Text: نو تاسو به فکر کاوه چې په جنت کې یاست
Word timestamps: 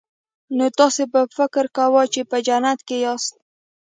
نو 0.57 0.65
تاسو 0.79 1.01
به 1.11 1.21
فکر 1.37 1.65
کاوه 1.77 2.03
چې 2.13 2.21
په 2.29 2.37
جنت 2.47 2.79
کې 2.87 2.97
یاست 3.05 3.33